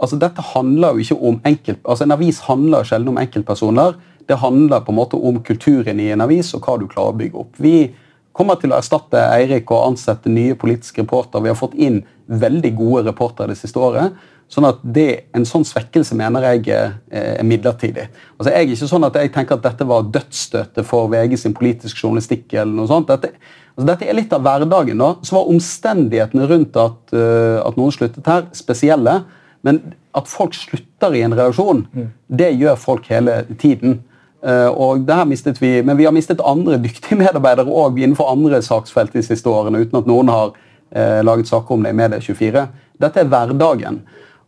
[0.00, 3.96] Altså, dette handler jo ikke om enkelt, altså En avis handler sjelden om enkeltpersoner.
[4.28, 7.18] Det handler på en måte om kulturen i en avis og hva du klarer å
[7.20, 7.56] bygge opp.
[7.58, 7.90] Vi
[8.40, 11.44] kommer til å erstatte Eirik og ansette nye politiske reportere.
[11.44, 12.00] Vi har fått inn
[12.30, 14.16] veldig gode reportere det siste året.
[14.50, 18.08] Sånn at det, En sånn svekkelse mener jeg eh, er midlertidig.
[18.38, 21.54] Altså jeg er ikke sånn at jeg tenker at dette var dødsstøtet for VG sin
[21.54, 22.48] politiske journalistikk.
[22.54, 23.12] eller noe sånt.
[23.12, 23.30] Dette,
[23.76, 24.98] altså dette er litt av hverdagen.
[24.98, 29.20] da, Så var omstendighetene rundt at, uh, at noen sluttet her, spesielle.
[29.62, 32.08] Men at folk slutter i en redaksjon, mm.
[32.26, 34.00] det gjør folk hele tiden.
[34.40, 38.62] Uh, og der mistet vi, Men vi har mistet andre dyktige medarbeidere også innenfor andre
[38.64, 42.64] saksfelt de siste årene, uten at noen har uh, laget saker om det i Medie24.
[43.00, 44.00] Dette er hverdagen.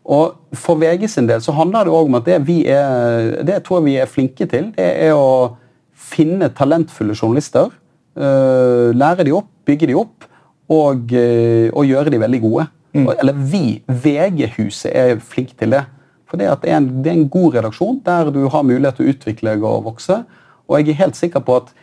[0.05, 3.63] Og For VG sin del så handler det også om at det vi er, det
[3.65, 5.59] tror jeg vi er flinke til, det er å
[5.93, 7.71] finne talentfulle journalister.
[8.17, 10.25] Uh, lære de opp, bygge de opp
[10.73, 12.67] og, og gjøre de veldig gode.
[12.97, 13.09] Mm.
[13.13, 15.83] Eller vi, VG-huset, er flinke til det.
[16.33, 19.13] For det, er en, det er en god redaksjon der du har mulighet til å
[19.13, 20.23] utvikle deg og vokse.
[20.65, 21.75] Og jeg er helt sikker på at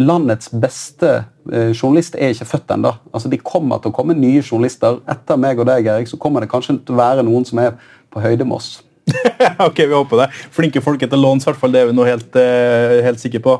[0.00, 1.10] landets beste
[1.52, 2.94] eh, journalist er ikke født ennå.
[3.12, 5.02] Altså, de kommer til å komme nye journalister.
[5.10, 7.76] Etter meg og deg, Erik, så kommer det kanskje til å være noen som er
[8.12, 8.78] på høyde med oss.
[9.68, 10.30] ok, vi håper det.
[10.54, 11.72] Flinke folk etter låns, hvert fall.
[11.74, 13.58] Det er vi nå helt, uh, helt sikre på.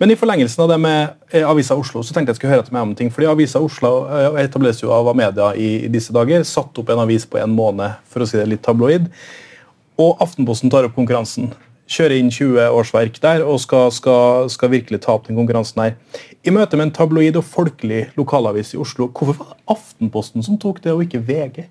[0.00, 2.76] Men i forlengelsen av det med uh, Avisa Oslo så tenkte jeg skulle høre etter
[2.76, 3.10] meg om ting.
[3.12, 4.06] fordi Avisa Oslo
[4.40, 6.44] etableres jo av Amedia i, i, disse dager.
[6.48, 9.10] Satt opp en avis på en måned, for å si det litt tabloid.
[9.98, 11.48] Og Aftenposten tar opp konkurransen.
[11.88, 15.96] Kjører inn 20 årsverk der og skal, skal, skal virkelig ta opp den konkurransen her.
[16.46, 20.60] I møte med en tabloid og folkelig lokalavis i Oslo, hvorfor var det Aftenposten som
[20.60, 21.64] tok det, og ikke VG?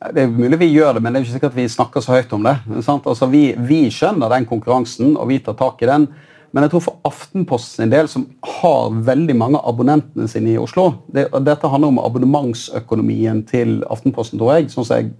[0.00, 2.32] Det er mulig vi gjør det, men det er ikke sikkert vi snakker så høyt
[2.34, 2.56] om det.
[2.88, 6.08] Altså, vi, vi, skjønner den konkurransen, og vi tar tak i den.
[6.50, 8.26] Men jeg tror for Aftenposten sin del, som
[8.58, 14.40] har veldig mange av abonnentene sine i Oslo det, Dette handler om abonnementsøkonomien til Aftenposten,
[14.40, 14.72] tror jeg.
[14.74, 15.12] Sånn jeg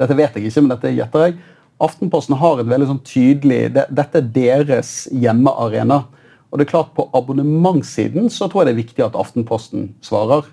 [0.00, 1.36] dette vet jeg ikke, men dette gjetter jeg.
[1.82, 6.04] Aftenposten har et veldig sånn tydelig det, Dette er deres hjemmearena.
[6.52, 10.46] Og det er klart På abonnementssiden så tror jeg det er viktig at Aftenposten svarer.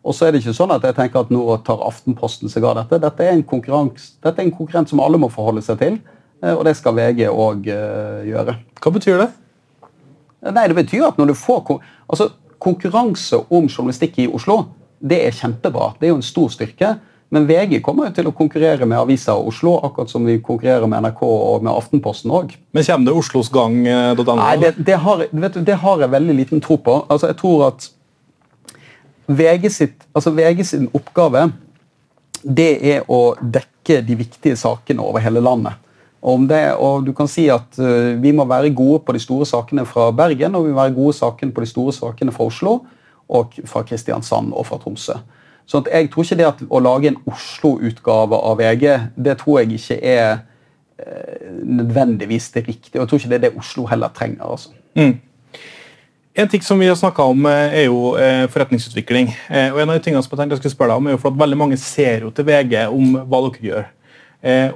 [0.00, 2.78] Og så er det ikke sånn at jeg tenker at nå tar Aftenposten seg av
[2.78, 3.00] dette.
[3.02, 5.98] Dette er en, dette er en konkurrent som alle må forholde seg til,
[6.40, 8.56] eh, og det skal VG òg eh, gjøre.
[8.80, 9.28] Hva betyr det?
[10.48, 11.66] Nei, Det betyr at når du får
[12.08, 14.62] altså, konkurranse om journalistikk i Oslo,
[15.00, 15.94] det er kjempebra.
[16.00, 16.94] Det er jo en stor styrke.
[17.30, 21.04] Men VG kommer jo til å konkurrere med Avisa Oslo, akkurat som vi konkurrerer med
[21.04, 22.56] NRK og med Aftenposten òg.
[22.74, 23.76] Men kommer det Oslos gang?
[23.86, 26.96] Eh, Nei, det, det, har, du, det, har, jeg veldig liten tro på.
[27.06, 27.86] Altså, jeg tror at
[29.30, 31.52] VG, sitt, altså VG sin oppgave
[32.42, 35.78] det er å dekke de viktige sakene over hele landet.
[36.20, 39.46] Om det, og du kan si at uh, Vi må være gode på de store
[39.48, 42.74] sakene fra Bergen og vi må være gode sakene på de store sakene fra Oslo
[43.30, 45.16] og fra Kristiansand og fra Tromsø.
[45.70, 49.76] Så jeg tror ikke det at å lage en Oslo-utgave av VG, det tror jeg
[49.76, 50.40] ikke er
[50.98, 52.98] eh, nødvendigvis det riktige.
[52.98, 54.48] Og jeg tror ikke det er det Oslo heller trenger.
[54.50, 54.74] altså.
[54.98, 55.20] Mm.
[56.40, 59.30] En ting som vi har snakka om, eh, er jo eh, forretningsutvikling.
[59.70, 61.22] Og en av de tingene som jeg tenkte jeg skulle spørre deg om, er jo
[61.22, 63.88] for at veldig mange ser jo til VG om hva dere gjør.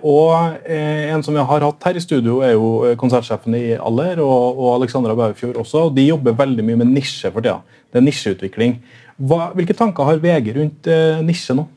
[0.04, 4.58] Og En som vi har hatt her i studio, er jo konsertsjefen i Aller og,
[4.60, 5.88] og Alexandra Baufjord også.
[5.88, 7.62] og De jobber veldig mye med nisje for tida.
[7.90, 8.82] Det er nisjeutvikling.
[9.16, 11.68] Hva, hvilke tanker har VG rundt eh, nisje nå?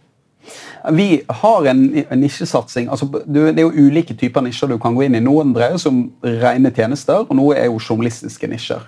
[0.96, 1.82] Vi har en,
[2.16, 2.88] nisjesatsing.
[2.90, 5.24] Altså, det er jo ulike typer nisjer du kan gå inn i.
[5.24, 8.86] Noen dreier seg om rene tjenester, og noe er jo journalistiske nisjer.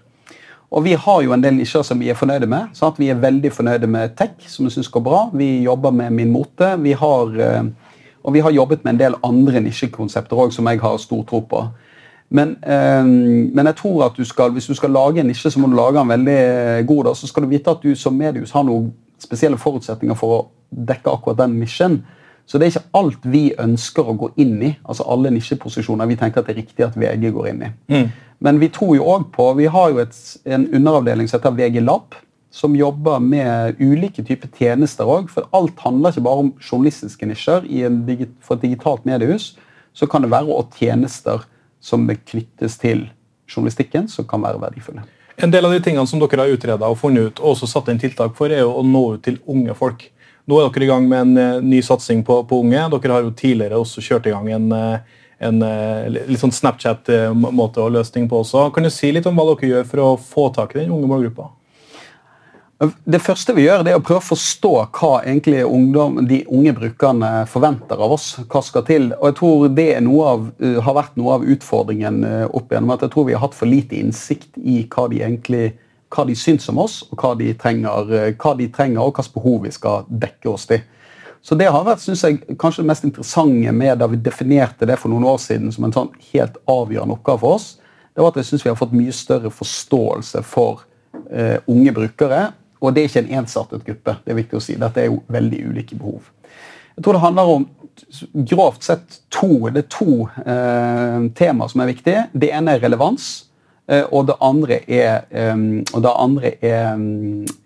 [0.69, 2.75] Og Vi har jo en del nisjer som vi er fornøyde med.
[2.77, 2.99] Sant?
[3.01, 5.21] Vi er veldig fornøyde med tech, som vi syns går bra.
[5.33, 6.75] Vi jobber med Min Mote.
[6.77, 7.63] Vi har, eh,
[8.23, 11.41] og vi har jobbet med en del andre nisjekonsepter òg, som jeg har stor tro
[11.41, 11.67] på.
[12.29, 15.59] Men, eh, men, jeg tror at du skal, hvis du skal lage en nisje, så
[15.59, 17.03] må du lage en veldig eh, god.
[17.09, 17.15] Da.
[17.17, 20.39] Så skal du vite at du som mediehus har noen spesielle forutsetninger for å
[20.69, 21.99] dekke akkurat den nisjen.
[22.49, 24.71] Så det er ikke alt vi ønsker å gå inn i.
[24.83, 27.69] altså Alle nisjeposisjoner vi tenker at det er riktig at VG går inn i.
[27.93, 28.07] Mm.
[28.45, 30.17] Men vi tror jo også på, vi har jo et,
[30.49, 32.17] en underavdeling som heter VG Lab,
[32.49, 35.29] som jobber med ulike typer tjenester òg.
[35.29, 37.69] For alt handler ikke bare om journalistiske nisjer.
[38.41, 39.55] for et digitalt mediehus
[39.93, 41.45] så kan det være òg tjenester
[41.79, 43.07] som knyttes til
[43.49, 45.05] journalistikken, som kan være verdifulle.
[45.39, 47.91] En del av de tingene som dere har utreda og funnet ut, og også satt
[47.91, 50.03] inn tiltak for, er jo å nå ut til unge folk.
[50.49, 52.81] Nå er dere i gang med en uh, ny satsing på, på, unge.
[52.95, 57.85] Dere har jo tidligere også kjørt i gang en, uh, en uh, litt sånn Snapchat-måte
[57.85, 58.67] og løsning på også.
[58.75, 61.07] Kan du si litt om hva dere gjør for å få tak i den unge
[61.11, 61.51] målgruppa?
[62.79, 66.71] Det første vi gjør, det er å prøve å forstå hva egentlig ungdom, de unge
[66.77, 68.27] brukerne forventer av oss.
[68.47, 69.09] Hva skal til.
[69.17, 72.93] Og jeg tror det av, uh, har vært noe av utfordringen uh, opp igjennom.
[72.95, 75.73] at Jeg tror vi har hatt for lite innsikt i hva de egentlig
[76.09, 79.35] hva de syns om oss, og hva de trenger, uh, hva de trenger og hvilke
[79.35, 80.79] behov vi skal dekke oss til.
[81.43, 84.95] Så det har vært synes jeg, kanskje det mest interessante med da vi definerte det
[85.01, 87.67] for noen år siden som en sånn helt avgjørende oppgave for oss.
[88.15, 90.85] Det var at jeg synes vi har fått mye større forståelse for
[91.69, 92.41] unge brukere
[92.79, 94.15] og det er ikke en ensartet gruppe.
[94.23, 94.77] det er viktig å si.
[94.79, 96.31] Dette er jo veldig ulike behov.
[96.95, 97.67] Jeg tror det handler om
[98.33, 102.25] grovt sett to, det er to eh, temaer som er viktige.
[102.31, 103.27] Det ene er relevans,
[103.91, 107.03] eh, og det andre er, eh, det andre er,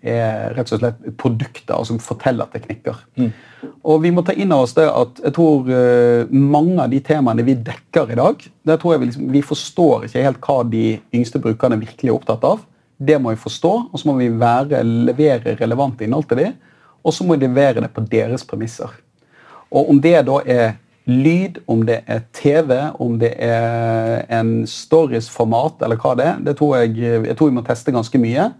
[0.02, 3.00] er, rett og slett produkter, altså fortellerteknikker.
[3.20, 3.32] Mm.
[3.84, 7.00] Og vi må ta inn over oss det at jeg tror eh, mange av de
[7.04, 10.60] temaene vi dekker i dag, der tror jeg vi, liksom, vi forstår ikke helt hva
[10.68, 12.64] de yngste brukerne virkelig er opptatt av.
[12.98, 16.54] Det må vi forstå, og så må vi være, levere relevant innhold til dem.
[17.04, 18.92] Og så må vi levere det på deres premisser.
[19.74, 20.76] Og om det da er
[21.10, 26.54] lyd, om det er TV, om det er en stories-format eller hva det er, det
[26.56, 26.96] tror jeg,
[27.28, 28.52] jeg tror vi må teste ganske mye.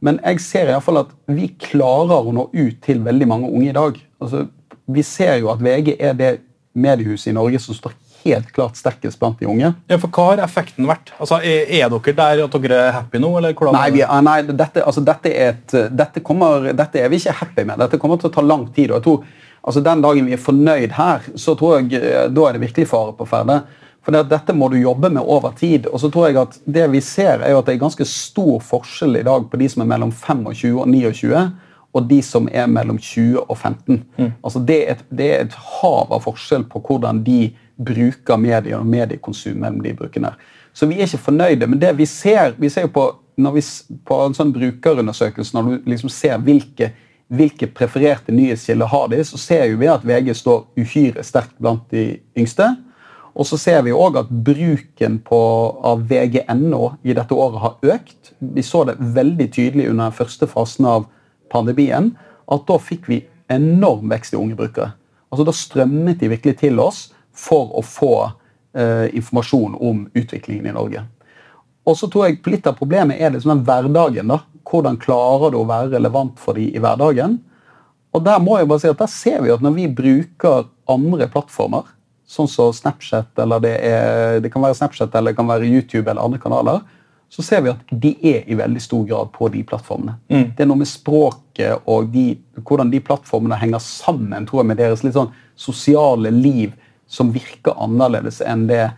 [0.00, 3.50] Men jeg ser i hvert fall at vi klarer å nå ut til veldig mange
[3.50, 3.98] unge i dag.
[4.22, 4.46] Altså,
[4.88, 6.30] vi ser jo at VG er det
[6.72, 7.92] mediehuset i Norge som står
[8.24, 9.72] helt klart sterkest blant de unge.
[9.90, 11.12] Ja, for Hva har effekten vært?
[11.18, 13.32] Altså, er, er dere der at dere er happy nå?
[13.38, 13.76] eller hvordan?
[13.78, 17.66] Nei, vi, nei dette, altså, dette, er et, dette, kommer, dette, er vi ikke happy
[17.68, 17.80] med.
[17.84, 18.90] Dette kommer til å ta lang tid.
[18.90, 19.28] og jeg tror,
[19.62, 22.90] altså, Den dagen vi er fornøyd her, så tror jeg, eh, da er det virkelig
[22.90, 23.62] fare på ferde.
[24.04, 25.86] For det Dette må du jobbe med over tid.
[25.86, 28.60] og så tror jeg at Det vi ser er jo at det er ganske stor
[28.60, 31.50] forskjell i dag på de som er mellom 25 og 29
[31.92, 34.02] og de som er mellom 20 og 15.
[34.18, 34.30] Mm.
[34.44, 37.50] Altså det, er et, det er et hav av forskjell på hvordan de
[37.80, 40.32] bruker medier og mediekonsum mellom de brukene.
[40.72, 41.66] Så vi er ikke fornøyde.
[41.66, 43.62] Men det vi ser, vi ser på, vi,
[44.06, 46.92] på en sånn brukerundersøkelse, når du liksom ser hvilke,
[47.30, 52.12] hvilke prefererte nyhetskilder har de, så ser vi at VG står uhyre sterkt blant de
[52.38, 52.70] yngste.
[53.34, 55.40] Og så ser vi òg at bruken på,
[55.86, 58.34] av VG.no i dette året har økt.
[58.38, 61.08] Vi så det veldig tydelig under den første fasen av
[61.50, 62.12] pandemien.
[62.50, 64.92] At da fikk vi enorm vekst i unge brukere.
[65.30, 68.14] Altså Da strømmet de virkelig til oss for å få
[68.74, 71.04] eh, informasjon om utviklingen i Norge.
[71.86, 74.28] Og så tror jeg Litt av problemet er liksom den hverdagen.
[74.28, 74.40] da.
[74.66, 77.40] Hvordan klarer du å være relevant for dem i hverdagen?
[78.12, 81.28] Og Der må jeg bare si at der ser vi at når vi bruker andre
[81.30, 81.86] plattformer,
[82.26, 86.10] sånn som Snapchat, eller det, er, det kan være Snapchat eller det kan være YouTube
[86.10, 86.82] eller andre kanaler,
[87.30, 90.16] så ser vi at de er i veldig stor grad på de plattformene.
[90.32, 90.46] Mm.
[90.56, 94.80] Det er noe med språket og de, hvordan de plattformene henger sammen tror jeg, med
[94.82, 96.74] deres litt sånn sosiale liv
[97.10, 98.88] som virker annerledes enn det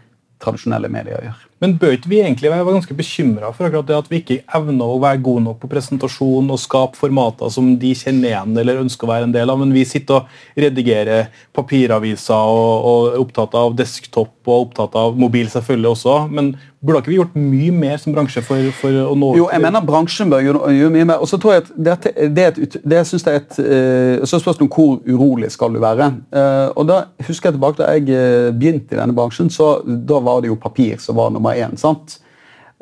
[0.42, 1.44] tradisjonelle medier gjør.
[1.62, 4.90] Men bør ikke vi egentlig være ganske bekymra for akkurat det at vi ikke evner
[4.90, 9.06] å være gode nok på presentasjon og skape formater som de kjenner igjen eller ønsker
[9.06, 13.54] å være en del av, men vi sitter og redigerer papiraviser og, og er opptatt
[13.62, 16.18] av desktop og opptatt av mobil selvfølgelig også.
[16.34, 19.62] Men Burde ikke vi gjort mye mer som bransje for, for å nå Jo, jeg
[19.62, 21.20] mener bransjen bør gjøre mye mer.
[21.22, 24.24] Og så tror jeg at dette, det, er et, det synes jeg er et, uh,
[24.26, 26.08] Så spørs det om hvor urolig skal du være.
[26.34, 26.96] Uh, og da
[27.28, 30.58] husker jeg tilbake Da jeg uh, begynte i denne bransjen, så da var det jo
[30.58, 31.78] papir som var nummer én.
[31.80, 32.18] sant?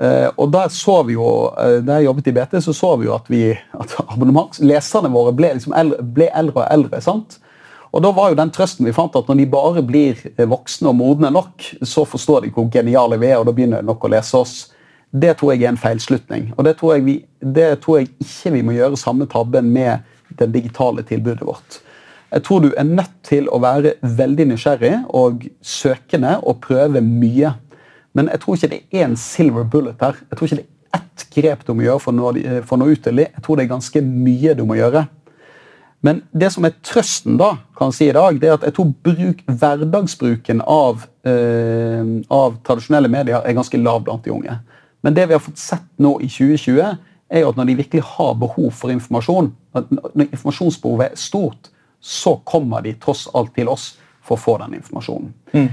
[0.00, 1.52] Uh, og der så vi jo,
[1.84, 5.52] Da jeg jobbet i BT, så så vi jo at, vi, at leserne våre ble,
[5.58, 7.00] liksom eldre, ble eldre og eldre.
[7.04, 7.36] sant?
[7.90, 10.92] Og da var jo den trøsten vi fant at Når de bare blir eh, voksne
[10.92, 14.06] og modne nok, så forstår de hvor geniale vi er, og da begynner de nok
[14.06, 14.56] å lese oss.
[15.10, 16.52] Det tror jeg er en feilslutning.
[16.56, 20.06] Og det tror jeg, vi, det tror jeg ikke vi må gjøre samme tabben med
[20.38, 21.80] det digitale tilbudet vårt.
[22.30, 27.56] Jeg tror du er nødt til å være veldig nysgjerrig og søkende og prøve mye.
[28.16, 30.18] Men jeg tror ikke det er en silver bullet her.
[30.30, 32.32] Jeg tror ikke det er ett grep du må gjøre for å nå,
[32.66, 33.30] for å nå ut til dem.
[33.30, 35.06] Jeg tror det er ganske mye du må gjøre.
[36.00, 38.76] Men det som er trøsten da, kan jeg si i dag, det er at jeg
[38.76, 44.56] tror bruk, hverdagsbruken av, eh, av, tradisjonelle medier er ganske lav blant de unge.
[45.04, 46.96] Men det vi har fått sett nå i 2020,
[47.30, 51.68] er jo at når de virkelig har behov for informasjon, når informasjonsbehovet er stort,
[52.00, 53.92] så kommer de tross alt til oss
[54.24, 55.30] for å få den informasjonen.
[55.52, 55.68] Mm.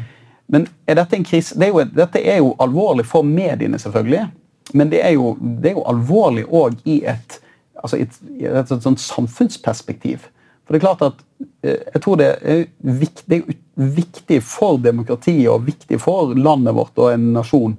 [0.48, 1.58] Men er dette en krise?
[1.60, 4.28] Det er jo, dette er jo alvorlig for mediene, selvfølgelig.
[4.74, 7.42] Men det er jo, det er jo alvorlig òg i et
[7.84, 10.28] altså et, et, et, sånt samfunnsperspektiv.
[10.66, 11.22] For det er klart at
[11.64, 13.42] eh, jeg tror det er viktig,
[13.76, 17.78] viktig, for demokratiet og viktig for landet vårt og en nasjon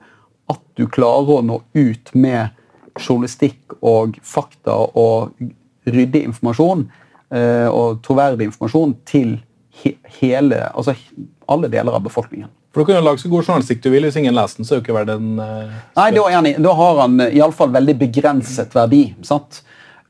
[0.48, 2.54] at du klarer å nå ut med
[2.98, 5.36] journalistikk og fakta og
[5.88, 6.86] ryddig informasjon
[7.34, 9.36] eh, og troverdig informasjon til
[10.18, 10.96] hele, altså
[11.46, 12.48] alle deler av befolkningen.
[12.72, 14.74] For Du kan jo lage så god journalistikk du vil, hvis ingen leser den, så
[14.74, 19.02] er jo ikke verden uh, Nei, da, da har han iallfall veldig begrenset verdi.
[19.26, 19.62] sant?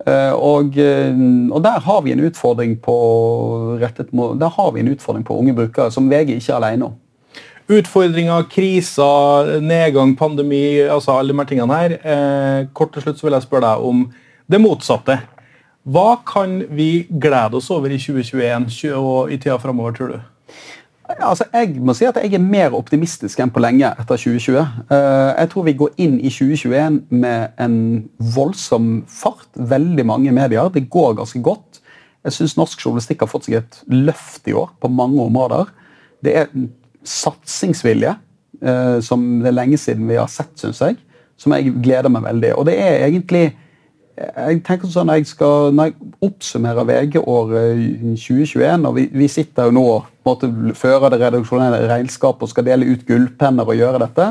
[0.06, 1.16] Uh, og, eh,
[1.50, 2.94] og der har vi en utfordring på
[3.80, 6.94] rettet, der har vi en utfordring på unge brukere som VG ikke er alene om.
[7.68, 11.96] Utfordringer, kriser, nedgang, pandemi, altså alle de her tingene her.
[12.04, 14.06] Uh, kort til slutt så vil jeg spørre deg om
[14.48, 15.18] det motsatte.
[15.88, 20.18] Hva kan vi glede oss over i 2021 og i tida framover, tror du?
[21.08, 24.58] Altså, jeg må si at jeg er mer optimistisk enn på lenge etter 2020.
[24.92, 27.78] Eh, Jeg tror vi går inn i 2021 med en
[28.34, 29.48] voldsom fart.
[29.56, 30.68] Veldig mange medier.
[30.68, 31.80] Det går ganske godt.
[32.24, 35.70] Jeg syns norsk journalistikk har fått seg et løft i år på mange områder.
[36.24, 36.50] Det er
[37.08, 38.12] satsingsvilje
[38.60, 40.98] eh, som det er lenge siden vi har sett, syns jeg.
[41.40, 42.52] Som jeg gleder meg veldig.
[42.58, 43.46] Og det er egentlig
[44.18, 47.82] jeg tenker sånn, jeg, skal, når jeg oppsummerer VG-året
[48.18, 50.44] 2021, og vi, vi sitter jo nå og
[50.76, 54.26] fører det redaksjonelle regnskapet og skal dele ut gullpenner og gjøre dette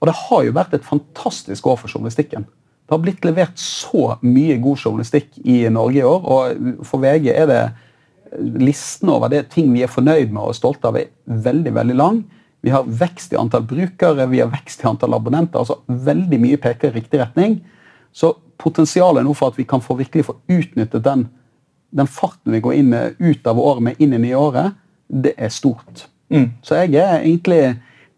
[0.00, 2.46] Og det har jo vært et fantastisk år for journalistikken.
[2.46, 7.28] Det har blitt levert så mye god journalistikk i Norge i år, og for VG
[7.34, 7.62] er det
[8.62, 12.22] listen over det ting vi er fornøyd med og stolte av, er veldig veldig lang.
[12.62, 15.62] Vi har vekst i antall brukere, vi har vekst i antall abonnenter.
[15.62, 17.60] altså Veldig mye peker i riktig retning.
[18.12, 21.26] Så potensialet nå for at vi kan få virkelig få utnyttet den,
[21.90, 24.76] den farten vi går inn ut av året med inn i nye året,
[25.10, 26.06] det er stort.
[26.30, 26.50] Mm.
[26.62, 27.62] Så jeg er egentlig,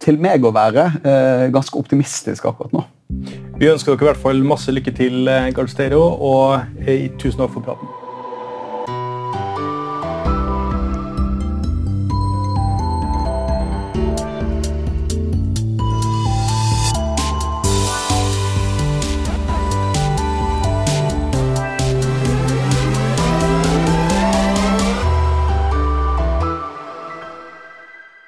[0.02, 2.84] til meg å være, eh, ganske optimistisk akkurat nå.
[3.58, 7.38] Vi ønsker dere i hvert fall masse lykke til, eh, Gard Stereo, og eh, tusen
[7.38, 8.01] takk for praten.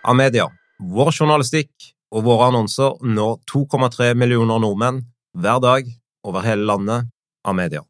[0.05, 0.51] Amedia.
[0.79, 5.03] Vår journalistikk og våre annonser når 2,3 millioner nordmenn
[5.35, 5.91] hver dag
[6.25, 7.11] over hele landet.
[7.45, 7.83] av media.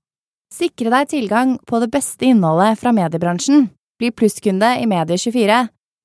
[0.54, 3.68] Sikre deg tilgang på det beste innholdet fra mediebransjen.
[3.98, 5.60] Bli plusskunde i Medie24.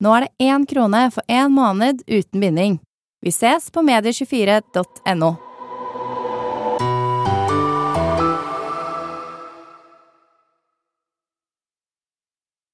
[0.06, 2.80] Nå er det én krone for én måned uten binding.
[3.26, 5.49] Vi ses på medie24.no.